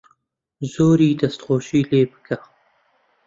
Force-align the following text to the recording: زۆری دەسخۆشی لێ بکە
زۆری 0.71 1.17
دەسخۆشی 1.19 1.87
لێ 1.89 2.01
بکە 2.11 2.37